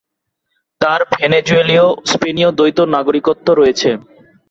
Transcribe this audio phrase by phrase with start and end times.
[0.81, 3.89] তার ভেনেজুয়েলীয়-স্পেনীয় দ্বৈত নাগরিকত্ব রয়েছে।